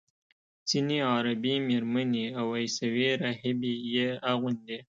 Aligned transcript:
ځینې 0.69 0.97
عربي 1.13 1.55
میرمنې 1.67 2.25
او 2.39 2.47
عیسوي 2.59 3.09
راهبې 3.23 3.73
یې 3.93 4.07
اغوندي. 4.31 4.77